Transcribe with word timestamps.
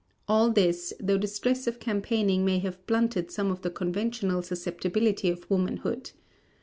All 0.27 0.49
this, 0.49 0.95
though 0.99 1.19
the 1.19 1.27
stress 1.27 1.67
of 1.67 1.79
campaigning 1.79 2.43
may 2.43 2.57
have 2.57 2.83
blunted 2.87 3.29
some 3.29 3.51
of 3.51 3.61
the 3.61 3.69
conventional 3.69 4.41
susceptibility 4.41 5.29
of 5.29 5.47
womanhood. 5.47 6.09